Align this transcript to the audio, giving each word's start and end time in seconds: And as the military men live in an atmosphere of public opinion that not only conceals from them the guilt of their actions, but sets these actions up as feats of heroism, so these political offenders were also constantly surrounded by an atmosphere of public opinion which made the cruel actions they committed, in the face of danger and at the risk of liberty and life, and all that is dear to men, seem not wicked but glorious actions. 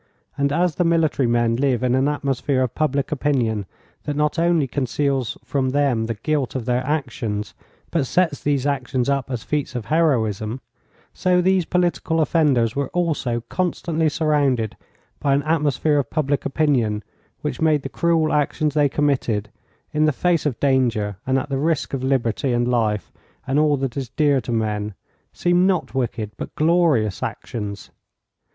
And 0.35 0.51
as 0.51 0.77
the 0.77 0.83
military 0.83 1.27
men 1.27 1.57
live 1.57 1.83
in 1.83 1.93
an 1.93 2.07
atmosphere 2.07 2.63
of 2.63 2.73
public 2.73 3.11
opinion 3.11 3.67
that 4.05 4.15
not 4.15 4.39
only 4.39 4.65
conceals 4.65 5.37
from 5.45 5.69
them 5.69 6.05
the 6.07 6.15
guilt 6.15 6.55
of 6.55 6.65
their 6.65 6.83
actions, 6.83 7.53
but 7.91 8.07
sets 8.07 8.41
these 8.41 8.65
actions 8.65 9.09
up 9.09 9.29
as 9.29 9.43
feats 9.43 9.75
of 9.75 9.85
heroism, 9.93 10.59
so 11.13 11.39
these 11.39 11.65
political 11.65 12.19
offenders 12.19 12.75
were 12.75 12.89
also 12.93 13.41
constantly 13.47 14.09
surrounded 14.09 14.75
by 15.19 15.35
an 15.35 15.43
atmosphere 15.43 15.99
of 15.99 16.09
public 16.09 16.47
opinion 16.47 17.03
which 17.41 17.61
made 17.61 17.83
the 17.83 17.87
cruel 17.87 18.33
actions 18.33 18.73
they 18.73 18.89
committed, 18.89 19.51
in 19.93 20.05
the 20.05 20.11
face 20.11 20.47
of 20.47 20.59
danger 20.59 21.17
and 21.27 21.37
at 21.37 21.49
the 21.49 21.59
risk 21.59 21.93
of 21.93 22.03
liberty 22.03 22.53
and 22.53 22.67
life, 22.67 23.11
and 23.45 23.59
all 23.59 23.77
that 23.77 23.95
is 23.95 24.09
dear 24.09 24.41
to 24.41 24.51
men, 24.51 24.95
seem 25.31 25.67
not 25.67 25.93
wicked 25.93 26.31
but 26.37 26.55
glorious 26.55 27.21
actions. 27.21 27.91